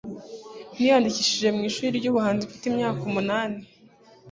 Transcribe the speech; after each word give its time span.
Niyandikishije 0.75 1.47
mu 1.55 1.61
ishuri 1.69 1.97
ryubuhanzi 1.97 2.47
mfite 2.49 2.65
imyaka 2.67 3.01
umunani. 3.09 3.59